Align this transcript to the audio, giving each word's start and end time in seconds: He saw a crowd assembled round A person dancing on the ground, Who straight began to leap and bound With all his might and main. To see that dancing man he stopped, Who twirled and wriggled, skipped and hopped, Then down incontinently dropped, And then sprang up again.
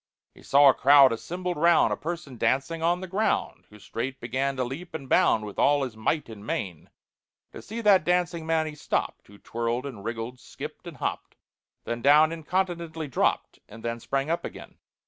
He 0.33 0.41
saw 0.41 0.67
a 0.69 0.73
crowd 0.73 1.13
assembled 1.13 1.57
round 1.57 1.93
A 1.93 1.95
person 1.95 2.35
dancing 2.35 2.81
on 2.81 3.01
the 3.01 3.07
ground, 3.07 3.65
Who 3.69 3.77
straight 3.77 4.19
began 4.19 4.55
to 4.55 4.63
leap 4.63 4.95
and 4.95 5.07
bound 5.07 5.45
With 5.45 5.59
all 5.59 5.83
his 5.83 5.95
might 5.95 6.27
and 6.27 6.43
main. 6.43 6.89
To 7.51 7.61
see 7.61 7.81
that 7.81 8.03
dancing 8.03 8.47
man 8.47 8.65
he 8.65 8.73
stopped, 8.73 9.27
Who 9.27 9.37
twirled 9.37 9.85
and 9.85 10.03
wriggled, 10.03 10.39
skipped 10.39 10.87
and 10.87 10.97
hopped, 10.97 11.35
Then 11.83 12.01
down 12.01 12.31
incontinently 12.31 13.07
dropped, 13.09 13.59
And 13.69 13.85
then 13.85 13.99
sprang 13.99 14.31
up 14.31 14.43
again. 14.43 14.79